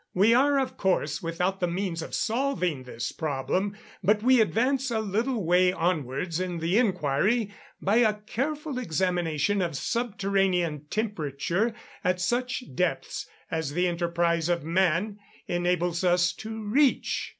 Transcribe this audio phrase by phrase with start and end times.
[0.15, 4.99] We are, of course, without the means of solving this problem; but we advance a
[4.99, 12.63] little way onwards in the inquiry by a careful examination of subterranean temperature at such
[12.73, 17.29] depths as the enterprise of man enables us to reach.